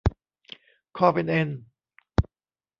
[0.97, 1.49] คอเป็นเอ็น